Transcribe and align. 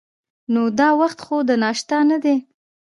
نو 0.53 0.61
دا 0.79 0.89
وخت 1.01 1.19
خو 1.25 1.37
د 1.49 1.51
ناشتا 1.63 1.99
نه 2.09 2.17
دی. 2.23 2.35